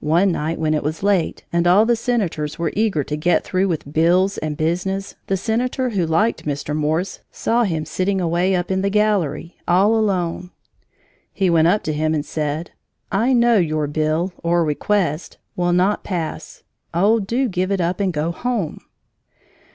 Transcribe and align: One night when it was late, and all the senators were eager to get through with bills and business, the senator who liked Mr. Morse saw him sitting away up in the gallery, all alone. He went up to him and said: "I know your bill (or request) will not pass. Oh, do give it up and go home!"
One 0.00 0.32
night 0.32 0.58
when 0.58 0.74
it 0.74 0.82
was 0.82 1.02
late, 1.02 1.44
and 1.50 1.66
all 1.66 1.86
the 1.86 1.96
senators 1.96 2.58
were 2.58 2.74
eager 2.76 3.02
to 3.04 3.16
get 3.16 3.42
through 3.42 3.68
with 3.68 3.90
bills 3.90 4.36
and 4.36 4.54
business, 4.54 5.14
the 5.28 5.36
senator 5.38 5.88
who 5.88 6.04
liked 6.04 6.44
Mr. 6.44 6.76
Morse 6.76 7.20
saw 7.30 7.62
him 7.64 7.86
sitting 7.86 8.20
away 8.20 8.54
up 8.54 8.70
in 8.70 8.82
the 8.82 8.90
gallery, 8.90 9.56
all 9.66 9.96
alone. 9.96 10.50
He 11.32 11.48
went 11.48 11.68
up 11.68 11.82
to 11.84 11.94
him 11.94 12.14
and 12.14 12.26
said: 12.26 12.72
"I 13.10 13.32
know 13.32 13.56
your 13.56 13.86
bill 13.86 14.34
(or 14.44 14.62
request) 14.62 15.38
will 15.56 15.72
not 15.72 16.04
pass. 16.04 16.64
Oh, 16.92 17.18
do 17.18 17.48
give 17.48 17.72
it 17.72 17.80
up 17.80 17.98
and 17.98 18.12
go 18.12 18.30
home!" 18.30 18.82